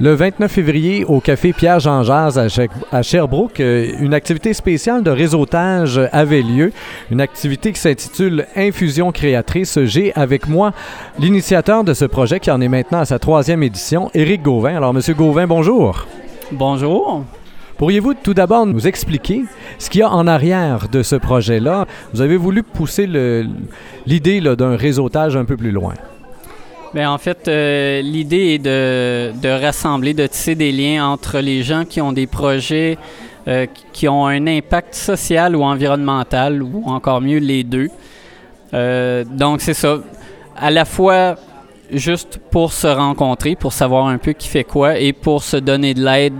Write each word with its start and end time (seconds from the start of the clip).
Le 0.00 0.14
29 0.14 0.48
février, 0.48 1.04
au 1.04 1.18
café 1.18 1.52
Pierre-Jean 1.52 2.04
Jazz 2.04 2.40
à 2.92 3.02
Sherbrooke, 3.02 3.58
euh, 3.58 3.90
une 3.98 4.14
activité 4.14 4.54
spéciale 4.54 5.02
de 5.02 5.10
réseautage 5.10 6.00
avait 6.12 6.42
lieu. 6.42 6.70
Une 7.10 7.20
activité 7.20 7.72
qui 7.72 7.80
s'intitule 7.80 8.46
Infusion 8.54 9.10
créatrice. 9.10 9.76
J'ai 9.86 10.14
avec 10.14 10.46
moi 10.46 10.72
l'initiateur 11.18 11.82
de 11.82 11.94
ce 11.94 12.04
projet 12.04 12.38
qui 12.38 12.48
en 12.52 12.60
est 12.60 12.68
maintenant 12.68 13.00
à 13.00 13.06
sa 13.06 13.18
troisième 13.18 13.64
édition, 13.64 14.08
Éric 14.14 14.42
Gauvin. 14.42 14.76
Alors, 14.76 14.94
Monsieur 14.94 15.14
Gauvin, 15.14 15.48
bonjour. 15.48 16.06
Bonjour. 16.52 17.24
Pourriez-vous 17.76 18.14
tout 18.14 18.34
d'abord 18.34 18.66
nous 18.66 18.86
expliquer 18.86 19.46
ce 19.80 19.90
qu'il 19.90 20.02
y 20.02 20.04
a 20.04 20.10
en 20.12 20.28
arrière 20.28 20.86
de 20.92 21.02
ce 21.02 21.16
projet-là? 21.16 21.88
Vous 22.14 22.20
avez 22.20 22.36
voulu 22.36 22.62
pousser 22.62 23.08
l'idée 24.06 24.40
d'un 24.40 24.76
réseautage 24.76 25.36
un 25.36 25.44
peu 25.44 25.56
plus 25.56 25.72
loin. 25.72 25.94
Bien, 26.94 27.10
en 27.10 27.18
fait, 27.18 27.48
euh, 27.48 28.00
l'idée 28.00 28.54
est 28.54 28.58
de, 28.58 29.62
rassembler, 29.62 30.14
de 30.14 30.26
tisser 30.26 30.54
des 30.54 30.72
liens 30.72 31.06
entre 31.06 31.40
les 31.40 31.62
gens 31.62 31.84
qui 31.84 32.00
ont 32.00 32.12
des 32.12 32.26
projets 32.26 32.96
euh, 33.46 33.66
qui 33.92 34.08
ont 34.08 34.26
un 34.26 34.46
impact 34.46 34.94
social 34.94 35.54
ou 35.54 35.62
environnemental, 35.62 36.62
ou 36.62 36.84
encore 36.86 37.20
mieux 37.20 37.38
les 37.38 37.62
deux. 37.62 37.88
Euh, 38.72 39.24
donc, 39.24 39.60
c'est 39.60 39.74
ça. 39.74 39.98
À 40.56 40.70
la 40.70 40.84
fois 40.84 41.36
juste 41.90 42.38
pour 42.50 42.72
se 42.72 42.86
rencontrer, 42.86 43.54
pour 43.54 43.72
savoir 43.72 44.06
un 44.06 44.18
peu 44.18 44.32
qui 44.32 44.48
fait 44.48 44.64
quoi, 44.64 44.98
et 44.98 45.12
pour 45.12 45.42
se 45.42 45.56
donner 45.56 45.94
de 45.94 46.04
l'aide 46.04 46.34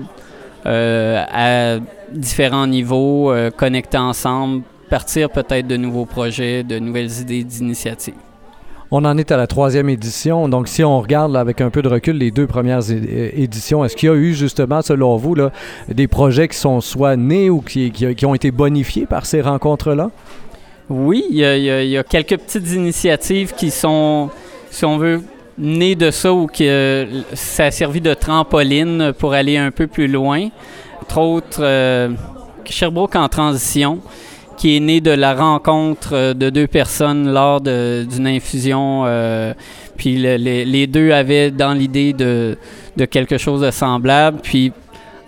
à 0.65 1.79
différents 2.13 2.67
niveaux, 2.67 3.33
connecter 3.57 3.97
ensemble, 3.97 4.63
partir 4.91 5.31
peut-être 5.31 5.67
de 5.67 5.79
nouveaux 5.79 6.05
projets, 6.05 6.63
de 6.63 6.79
nouvelles 6.79 7.21
idées 7.21 7.45
d'initiatives. 7.45 8.28
On 8.91 9.05
en 9.05 9.19
est 9.19 9.31
à 9.33 9.37
la 9.37 9.47
troisième 9.47 9.91
édition. 9.91 10.49
Donc, 10.49 10.67
si 10.67 10.83
on 10.83 10.99
regarde 11.01 11.37
avec 11.37 11.61
un 11.61 11.69
peu 11.69 11.83
de 11.83 11.89
recul 11.89 12.17
les 12.17 12.31
deux 12.31 12.47
premières 12.47 12.91
éditions, 12.91 13.85
est-ce 13.85 13.95
qu'il 13.95 14.09
y 14.09 14.13
a 14.13 14.15
eu 14.15 14.33
justement, 14.33 14.81
selon 14.81 15.17
vous, 15.17 15.37
des 15.89 16.09
projets 16.09 16.49
qui 16.49 16.57
sont 16.57 16.81
soit 16.81 17.17
nés 17.17 17.51
ou 17.51 17.61
qui, 17.61 17.91
qui, 17.91 18.27
ont 18.27 18.35
été 18.35 18.51
bonifiés 18.51 19.05
par 19.05 19.27
ces 19.27 19.43
rencontres-là? 19.43 20.11
Oui, 20.89 21.23
il 21.31 21.37
y, 21.37 21.99
a, 21.99 22.03
quelques 22.03 22.39
petites 22.39 22.73
initiatives 22.73 23.53
qui 23.55 23.71
sont, 23.71 24.31
si 24.71 24.87
on 24.87 24.97
veut, 24.97 25.23
nées 25.59 25.95
de 25.95 26.11
ça 26.11 26.33
ou 26.33 26.47
que 26.47 27.07
ça 27.35 27.67
a 27.67 27.71
servi 27.71 28.01
de 28.01 28.15
trampoline 28.15 29.13
pour 29.19 29.35
aller 29.35 29.59
un 29.59 29.71
peu 29.71 29.87
plus 29.87 30.09
loin. 30.09 30.49
Entre 31.03 31.19
autres, 31.19 31.59
euh, 31.61 32.09
Sherbrooke 32.65 33.17
en 33.17 33.29
transition 33.29 33.99
qui 34.59 34.77
est 34.77 34.81
né 34.81 35.01
de 35.01 35.13
la 35.13 35.35
rencontre 35.35 36.11
euh, 36.13 36.35
de 36.35 36.51
deux 36.51 36.67
personnes 36.67 37.33
lors 37.33 37.61
d'une 37.61 38.27
infusion. 38.27 39.05
Euh, 39.07 39.55
puis 39.97 40.17
les, 40.17 40.87
deux 40.87 41.13
avaient 41.13 41.51
dans 41.51 41.73
l'idée 41.73 42.13
de, 42.13 42.57
quelque 43.11 43.39
chose 43.39 43.63
de 43.63 43.71
semblable. 43.71 44.39
Puis 44.43 44.73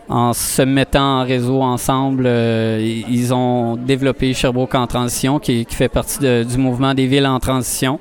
en 0.08 0.32
se 0.32 0.62
mettant 0.62 1.20
en 1.20 1.24
réseau 1.24 1.62
ensemble, 1.62 2.24
euh, 2.26 3.02
ils 3.08 3.32
ont 3.32 3.76
développé 3.76 4.34
Sherbrooke 4.34 4.74
en 4.74 4.88
transition, 4.88 5.38
qui, 5.38 5.64
fait 5.70 5.88
partie 5.88 6.18
du 6.44 6.58
mouvement 6.58 6.94
des 6.94 7.06
villes 7.06 7.26
en 7.26 7.38
transition. 7.38 8.00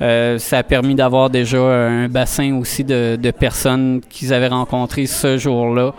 ça 0.00 0.58
a 0.58 0.62
permis 0.62 0.94
d'avoir 0.94 1.28
déjà 1.28 1.58
un 1.58 2.08
bassin 2.08 2.56
aussi 2.58 2.84
de, 2.84 3.16
de 3.16 3.30
personnes 3.30 4.00
qu'ils 4.08 4.32
avaient 4.32 4.48
rencontrées 4.48 5.06
ce 5.06 5.36
jour-là 5.36 5.94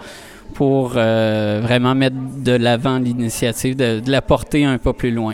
pour 0.54 0.94
euh, 0.96 1.60
vraiment 1.62 1.96
mettre 1.96 2.16
de 2.38 2.54
l'avant 2.54 2.98
l'initiative, 2.98 3.76
de, 3.76 4.02
la 4.08 4.22
porter 4.22 4.66
un 4.66 4.78
peu 4.78 4.94
plus 4.94 5.12
loin. 5.12 5.34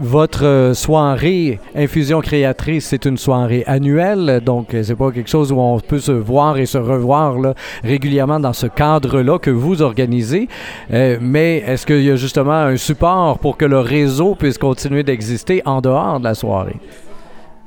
Votre 0.00 0.44
euh, 0.44 0.74
soirée 0.74 1.60
Infusion 1.76 2.20
créatrice, 2.20 2.86
c'est 2.86 3.04
une 3.04 3.16
soirée 3.16 3.62
annuelle, 3.66 4.40
donc 4.44 4.74
euh, 4.74 4.82
c'est 4.82 4.96
pas 4.96 5.12
quelque 5.12 5.30
chose 5.30 5.52
où 5.52 5.60
on 5.60 5.78
peut 5.78 6.00
se 6.00 6.10
voir 6.10 6.58
et 6.58 6.66
se 6.66 6.78
revoir 6.78 7.36
régulièrement 7.84 8.40
dans 8.40 8.52
ce 8.52 8.66
cadre-là 8.66 9.38
que 9.38 9.50
vous 9.50 9.82
organisez. 9.82 10.48
mais 10.90 11.62
est-ce 11.66 11.86
qu'il 11.86 12.02
y 12.02 12.10
a 12.10 12.16
justement 12.16 12.52
un 12.52 12.76
support 12.76 13.38
pour 13.38 13.56
que 13.56 13.64
le 13.64 13.78
réseau 13.78 14.34
puisse 14.34 14.58
continuer 14.58 15.04
d'exister 15.04 15.62
en 15.64 15.80
dehors 15.80 16.18
de 16.18 16.24
la 16.24 16.34
soirée? 16.34 16.80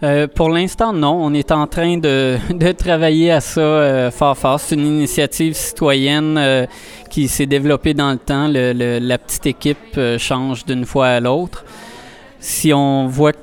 Euh, 0.01 0.27
pour 0.27 0.49
l'instant, 0.49 0.93
non. 0.93 1.19
On 1.21 1.33
est 1.33 1.51
en 1.51 1.67
train 1.67 1.97
de, 1.97 2.37
de 2.53 2.71
travailler 2.71 3.31
à 3.31 3.41
ça 3.41 3.61
euh, 3.61 4.11
fort. 4.11 4.59
C'est 4.59 4.75
une 4.75 4.85
initiative 4.85 5.53
citoyenne 5.53 6.37
euh, 6.37 6.65
qui 7.09 7.27
s'est 7.27 7.45
développée 7.45 7.93
dans 7.93 8.11
le 8.11 8.17
temps. 8.17 8.47
La 8.47 9.17
petite 9.17 9.45
équipe 9.45 9.99
change 10.17 10.65
d'une 10.65 10.85
fois 10.85 11.07
à 11.07 11.19
l'autre. 11.19 11.65
Si 12.39 12.73
on 12.73 13.07
voit 13.07 13.33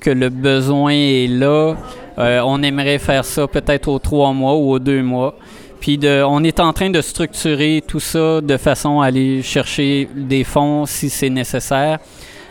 que 0.00 0.10
le 0.10 0.28
besoin 0.28 0.92
est 0.92 1.26
là, 1.26 1.74
on 2.16 2.62
aimerait 2.62 2.98
faire 2.98 3.24
ça 3.24 3.48
peut-être 3.48 3.88
aux 3.88 3.98
trois 3.98 4.32
mois 4.32 4.54
ou 4.54 4.72
aux 4.72 4.78
deux 4.78 5.02
mois. 5.02 5.34
Puis 5.80 5.98
de, 5.98 6.22
on 6.22 6.44
est 6.44 6.60
en 6.60 6.72
train 6.72 6.90
de 6.90 7.00
structurer 7.00 7.82
tout 7.86 8.00
ça 8.00 8.40
de 8.40 8.56
façon 8.56 9.00
à 9.00 9.06
aller 9.06 9.42
chercher 9.42 10.08
des 10.14 10.44
fonds 10.44 10.86
si 10.86 11.10
c'est 11.10 11.30
nécessaire 11.30 11.98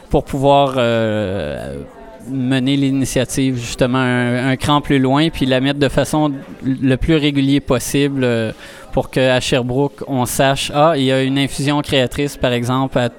pour 0.10 0.26
pouvoir 0.26 0.76
mener 2.30 2.76
l'initiative 2.76 3.58
justement 3.58 4.00
un, 4.00 4.56
cran 4.56 4.82
plus 4.82 5.00
loin, 5.00 5.30
puis 5.30 5.46
la 5.46 5.60
mettre 5.60 5.80
de 5.80 5.90
façon 5.90 6.32
le 6.64 6.96
plus 6.96 7.16
régulier 7.16 7.60
possible 7.60 8.24
euh, 8.24 8.52
pour 8.92 9.10
qu'à 9.10 9.40
Sherbrooke, 9.40 10.04
on 10.08 10.26
sache, 10.26 10.72
ah, 10.74 10.94
il 10.96 11.04
y 11.04 11.12
a 11.12 11.24
une 11.24 11.38
infusion 11.38 11.82
créatrice, 11.82 12.38
par 12.38 12.54
exemple, 12.54 12.98
à, 13.00 13.10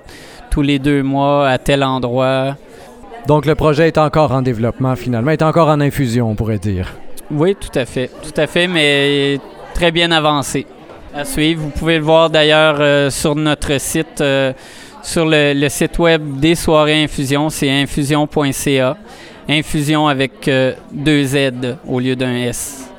tous 0.50 0.62
les 0.62 0.78
deux 0.78 1.03
mois 1.03 1.48
à 1.48 1.59
tel 1.59 1.82
endroit. 1.82 2.56
Donc 3.26 3.44
le 3.44 3.56
projet 3.56 3.88
est 3.88 3.98
encore 3.98 4.31
en 4.31 4.41
développement 4.41 4.94
finalement, 4.94 5.32
est 5.32 5.42
encore 5.42 5.69
en 5.69 5.81
infusion, 5.81 6.31
on 6.31 6.36
pourrait 6.36 6.59
dire. 6.59 6.94
Oui, 7.31 7.56
tout 7.56 7.76
à 7.76 7.84
fait, 7.84 8.10
tout 8.22 8.41
à 8.41 8.47
fait, 8.47 8.69
mais 8.69 9.41
très 9.75 9.91
bien 9.91 10.12
avancé. 10.12 10.66
À 11.12 11.25
suivre. 11.25 11.62
Vous 11.62 11.71
pouvez 11.71 11.98
le 11.98 12.04
voir 12.04 12.31
d'ailleurs 12.31 12.76
euh, 12.81 13.10
sur 13.10 13.34
notre 13.34 13.81
site. 13.81 14.21
Euh, 14.21 14.53
sur 15.04 15.26
le, 15.26 15.69
site 15.69 15.98
web 15.98 16.41
des 16.41 16.54
soirées 16.54 17.04
infusion, 17.04 17.50
c'est 17.50 17.70
infusion.ca. 17.70 18.97
Infusion 19.48 20.09
avec 20.09 20.48
euh, 20.48 20.72
deux 20.91 21.22
Z 21.25 21.76
au 21.87 22.00
lieu 22.00 22.16
d'un 22.16 22.34
S. 22.34 22.91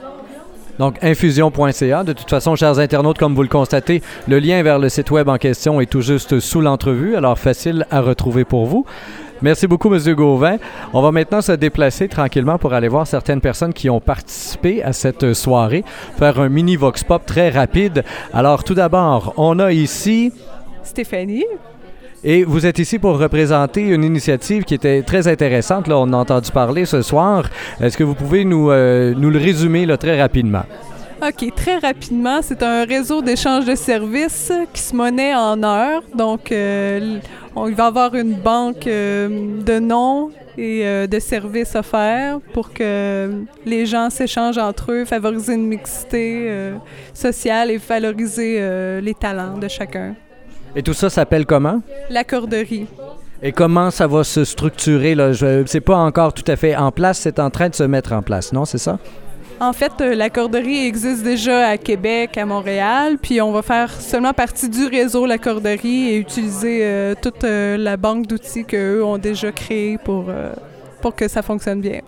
Donc, 0.78 0.98
infusion.ca. 1.02 2.04
De 2.04 2.14
toute 2.14 2.30
façon, 2.30 2.56
chers 2.56 2.78
internautes, 2.78 3.18
comme 3.18 3.34
vous 3.34 3.42
le 3.42 3.48
constatez, 3.48 4.02
le 4.28 4.40
lien 4.40 4.62
vers 4.62 4.78
le 4.78 4.90
site 4.90 5.10
web 5.10 5.28
en 5.30 5.38
question 5.38 5.82
est 5.82 5.88
tout 5.88 6.02
juste 6.02 6.40
sous 6.40 6.62
l'entrevue, 6.62 7.16
alors 7.16 7.40
facile 7.40 7.88
à 7.90 8.02
retrouver 8.02 8.46
pour 8.46 8.66
vous. 8.68 8.86
Merci 9.42 9.68
beaucoup, 9.68 9.94
M. 9.94 10.14
Gauvin. 10.14 10.58
On 10.94 11.02
va 11.02 11.12
maintenant 11.12 11.42
se 11.42 11.54
déplacer 11.54 12.08
tranquillement 12.08 12.58
pour 12.58 12.74
aller 12.74 12.88
voir 12.88 13.08
certaines 13.08 13.42
personnes 13.42 13.74
qui 13.74 13.90
ont 13.90 14.00
participé 14.00 14.84
à 14.84 14.94
cette 14.94 15.34
soirée, 15.34 15.84
faire 16.18 16.40
un 16.40 16.50
mini 16.50 16.76
Vox 16.76 17.04
Pop 17.04 17.26
très 17.26 17.50
rapide. 17.50 18.04
Alors, 18.32 18.64
tout 18.64 18.76
d'abord, 18.76 19.34
on 19.38 19.60
a 19.60 19.72
ici... 19.72 20.32
Stéphanie. 20.84 21.46
Et 22.28 22.44
vous 22.44 22.66
êtes 22.66 22.80
ici 22.80 22.98
pour 22.98 23.20
représenter 23.20 23.82
une 23.84 24.04
initiative 24.04 24.64
qui 24.64 24.74
était 24.74 25.04
très 25.04 25.28
intéressante. 25.28 25.88
On 25.90 26.12
a 26.12 26.18
entendu 26.18 26.50
parler 26.50 26.86
ce 26.86 27.04
soir. 27.04 27.48
Est-ce 27.80 27.96
que 27.96 28.04
vous 28.04 28.16
pouvez 28.16 28.46
nous, 28.46 28.72
euh, 28.72 29.14
nous 29.16 29.30
le 29.30 29.38
résumer 29.38 29.86
très 30.00 30.20
rapidement? 30.20 30.64
OK, 31.22 31.54
très 31.56 31.78
rapidement, 31.78 32.40
c'est 32.42 32.64
un 32.64 32.84
réseau 32.84 33.22
d'échange 33.22 33.66
de 33.66 33.76
services 33.76 34.52
qui 34.74 34.82
se 34.82 34.96
monnaie 34.96 35.36
en 35.36 35.62
heures. 35.62 36.02
Donc, 36.16 36.52
euh, 36.52 37.20
il 37.56 37.76
va 37.76 37.84
y 37.84 37.88
avoir 37.88 38.16
une 38.16 38.34
banque 38.34 38.88
euh, 38.88 39.62
de 39.62 39.78
noms 39.78 40.32
et 40.58 40.86
de 41.08 41.20
services 41.20 41.76
offerts 41.76 42.40
pour 42.54 42.72
que 42.74 43.30
les 43.66 43.86
gens 43.86 44.10
s'échangent 44.10 44.58
entre 44.58 44.94
eux, 44.94 45.04
favoriser 45.04 45.54
une 45.54 45.68
mixité 45.68 46.50
sociale 47.14 47.72
et 47.72 47.78
valoriser 47.78 49.02
les 49.02 49.14
talents 49.14 49.58
de 49.58 49.68
chacun. 49.68 50.16
Et 50.76 50.84
tout 50.84 50.94
ça 50.94 51.10
s'appelle 51.10 51.46
comment? 51.46 51.82
La 52.10 52.24
corderie. 52.24 52.88
Et 53.42 53.52
comment 53.52 53.92
ça 53.92 54.08
va 54.08 54.24
se 54.24 54.44
structurer? 54.44 55.16
Là? 55.16 55.32
C'est 55.66 55.82
pas 55.82 55.98
encore 55.98 56.34
tout 56.34 56.50
à 56.50 56.56
fait 56.56 56.76
en 56.76 56.92
place, 56.92 57.20
c'est 57.20 57.40
en 57.40 57.50
train 57.50 57.70
de 57.70 57.76
se 57.76 57.84
mettre 57.84 58.14
en 58.14 58.22
place, 58.22 58.52
non? 58.54 58.66
C'est 58.66 58.78
ça? 58.78 58.98
En 59.62 59.72
fait, 59.72 59.94
euh, 60.02 60.16
la 60.16 60.30
corderie 60.30 60.86
existe 60.86 61.24
déjà 61.24 61.68
à 61.68 61.78
Québec, 61.78 62.38
à 62.38 62.46
Montréal, 62.46 63.18
puis 63.22 63.40
on 63.40 63.54
va 63.54 63.62
faire 63.62 63.90
seulement 63.90 64.34
partie 64.34 64.68
du 64.68 64.86
réseau 64.86 65.26
La 65.26 65.38
Corderie 65.38 66.10
et 66.10 66.18
utiliser 66.18 66.82
euh, 66.84 67.16
toute 67.22 67.46
euh, 67.46 67.78
la 67.78 67.96
banque 67.96 68.28
d'outils 68.28 68.66
qu'eux 68.66 69.02
ont 69.02 69.18
déjà 69.18 69.54
créée 69.54 69.98
pour, 69.98 70.26
pour 71.02 71.16
que 71.16 71.30
ça 71.30 71.42
fonctionne 71.42 71.80
bien. 71.80 72.02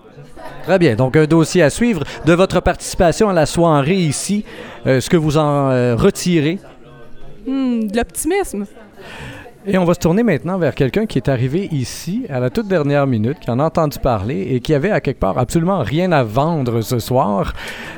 Très 0.63 0.77
bien. 0.77 0.95
Donc, 0.95 1.15
un 1.15 1.25
dossier 1.25 1.63
à 1.63 1.69
suivre 1.69 2.03
de 2.25 2.33
votre 2.33 2.59
participation 2.59 3.29
à 3.29 3.33
la 3.33 3.45
soirée 3.45 3.95
ici. 3.95 4.43
ce 4.85 5.09
que 5.09 5.17
vous 5.17 5.37
en 5.37 5.95
retirez 5.95 6.59
Hmm, 7.47 7.87
de 7.87 7.95
l'optimisme. 7.95 8.65
Et 9.65 9.77
on 9.77 9.85
va 9.85 9.93
se 9.93 9.99
tourner 9.99 10.21
maintenant 10.21 10.57
vers 10.57 10.75
quelqu'un 10.75 11.05
qui 11.05 11.17
est 11.17 11.29
arrivé 11.29 11.67
ici 11.71 12.23
à 12.29 12.39
la 12.39 12.49
toute 12.49 12.67
dernière 12.67 13.07
minute, 13.07 13.39
qui 13.39 13.49
en 13.49 13.59
a 13.59 13.65
entendu 13.65 13.99
parler 13.99 14.47
et 14.51 14.59
qui 14.59 14.73
avait 14.73 14.91
à 14.91 15.01
quelque 15.01 15.19
part 15.19 15.37
absolument 15.37 15.79
rien 15.79 16.11
à 16.11 16.23
vendre 16.23 16.81
ce 16.81 16.99
soir 16.99 17.53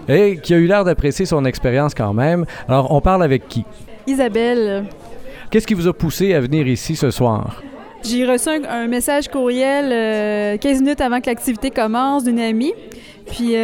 et 0.07 0.37
qui 0.37 0.53
a 0.53 0.57
eu 0.57 0.67
l'air 0.67 0.83
d'apprécier 0.83 1.25
son 1.25 1.45
expérience 1.45 1.93
quand 1.93 2.13
même. 2.13 2.45
Alors, 2.67 2.91
on 2.91 3.01
parle 3.01 3.23
avec 3.23 3.47
qui? 3.47 3.65
Isabelle. 4.07 4.85
Qu'est-ce 5.49 5.67
qui 5.67 5.73
vous 5.73 5.87
a 5.87 5.93
poussé 5.93 6.33
à 6.33 6.41
venir 6.41 6.67
ici 6.67 6.95
ce 6.95 7.11
soir? 7.11 7.61
J'ai 8.03 8.25
reçu 8.25 8.49
un, 8.49 8.87
message 8.87 9.27
courriel 9.27 10.59
15 10.59 10.81
minutes 10.81 11.01
avant 11.01 11.21
que 11.21 11.27
l'activité 11.27 11.69
commence 11.71 12.23
d'une 12.23 12.39
amie. 12.39 12.73
Puis, 13.27 13.55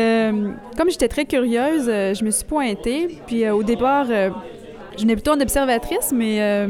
comme 0.78 0.90
j'étais 0.90 1.08
très 1.08 1.26
curieuse, 1.26 1.86
je 1.86 2.24
me 2.24 2.32
suis 2.32 2.46
pointée. 2.46 3.20
Puis, 3.26 3.50
au 3.50 3.64
départ, 3.64 4.08
je 4.98 5.06
n'ai 5.06 5.16
plutôt 5.16 5.36
une 5.36 5.42
observatrice, 5.42 6.12
mais 6.14 6.42
euh, 6.42 6.68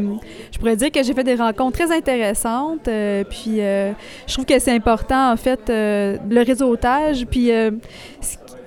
je 0.51 0.57
pourrais 0.57 0.75
dire 0.75 0.91
que 0.91 1.03
j'ai 1.03 1.13
fait 1.13 1.23
des 1.23 1.35
rencontres 1.35 1.79
très 1.79 1.95
intéressantes. 1.95 2.87
Euh, 2.87 3.23
puis 3.23 3.59
euh, 3.59 3.91
je 4.27 4.33
trouve 4.33 4.45
que 4.45 4.57
c'est 4.59 4.71
important, 4.71 5.31
en 5.31 5.37
fait, 5.37 5.61
le 5.69 6.43
réseautage. 6.43 7.25
Puis 7.25 7.51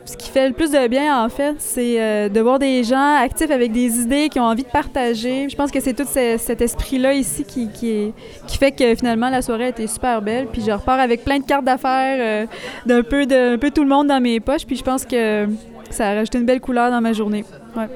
ce 0.04 0.16
qui 0.16 0.30
fait 0.30 0.48
le 0.48 0.54
plus 0.54 0.70
de 0.70 0.88
bien, 0.88 1.22
en 1.22 1.28
fait, 1.28 1.56
c'est 1.58 2.28
de 2.30 2.40
voir 2.40 2.58
des 2.58 2.82
gens 2.84 3.16
actifs 3.16 3.50
avec 3.50 3.72
des 3.72 4.00
idées, 4.00 4.28
qui 4.28 4.40
ont 4.40 4.44
envie 4.44 4.62
de 4.62 4.68
partager. 4.68 5.48
Je 5.48 5.56
pense 5.56 5.70
que 5.70 5.80
c'est 5.80 5.94
tout 5.94 6.06
cet 6.06 6.60
esprit-là 6.60 7.12
ici 7.14 7.44
qui, 7.44 8.12
fait 8.58 8.72
que 8.72 8.94
finalement 8.94 9.30
la 9.30 9.42
soirée 9.42 9.64
a 9.64 9.68
été 9.68 9.86
super 9.86 10.22
belle. 10.22 10.46
Puis 10.46 10.62
je 10.66 10.70
repars 10.70 10.98
avec 10.98 11.24
plein 11.24 11.38
de 11.38 11.44
cartes 11.44 11.64
d'affaires 11.64 12.46
d'un 12.86 13.02
peu, 13.02 13.26
peu 13.58 13.70
tout 13.70 13.82
le 13.82 13.88
monde 13.88 14.08
dans 14.08 14.20
mes 14.20 14.40
poches. 14.40 14.66
Puis 14.66 14.76
je 14.76 14.84
pense 14.84 15.04
que 15.04 15.46
ça 15.90 16.08
a 16.08 16.14
rajouté 16.14 16.38
une 16.38 16.46
belle 16.46 16.60
couleur 16.60 16.90
dans 16.90 17.00
ma 17.00 17.12
journée. 17.12 17.44
Ouais. 17.76 17.86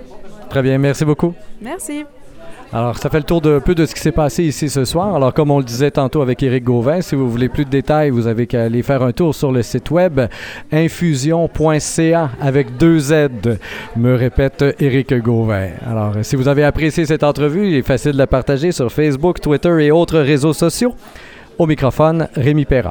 Très 0.52 0.60
bien, 0.60 0.76
merci 0.76 1.06
beaucoup. 1.06 1.32
Merci. 1.62 2.04
Alors, 2.75 2.99
ça 2.99 3.08
fait 3.08 3.16
le 3.16 3.25
tour 3.25 3.40
de 3.40 3.58
peu 3.58 3.75
de 3.75 3.87
ce 3.87 3.94
qui 3.94 4.02
s'est 4.02 4.12
passé 4.12 4.44
ici 4.44 4.69
ce 4.69 4.84
soir. 4.84 5.16
Alors, 5.16 5.32
comme 5.32 5.50
on 5.50 5.56
le 5.56 5.64
disait 5.64 5.90
tantôt 5.90 6.20
avec 6.20 6.43
Éric 6.43 6.64
Gauvin, 6.64 7.00
si 7.00 7.14
vous 7.14 7.31
voulez 7.31 7.49
plus 7.49 7.64
de 7.64 7.70
détails, 7.70 8.10
vous 8.10 8.26
avez 8.26 8.46
qu'à 8.46 8.64
aller 8.64 8.82
faire 8.82 9.02
un 9.02 9.12
tour 9.12 9.34
sur 9.34 9.50
le 9.50 9.62
site 9.62 9.90
web 9.90 10.20
infusion.ca 10.70 12.32
avec 12.38 12.76
deux 12.76 12.99
Z, 12.99 13.28
me 13.96 14.14
répète 14.14 14.62
Éric 14.78 15.14
Gauvin. 15.22 15.69
Alors, 15.87 16.16
si 16.20 16.37
vous 16.37 16.49
avez 16.49 16.64
apprécié 16.64 17.06
cette 17.06 17.25
entrevue, 17.25 17.69
il 17.69 17.75
est 17.75 17.82
facile 17.82 18.12
de 18.12 18.19
la 18.19 18.26
partager 18.26 18.72
sur 18.72 18.93
Facebook, 18.93 19.40
Twitter 19.40 19.87
et 19.87 19.90
autres 19.90 20.19
réseaux 20.19 20.52
sociaux. 20.52 20.94
Au 21.56 21.66
microphone, 21.66 22.28
Rémi 22.34 22.66
Perra. 22.66 22.90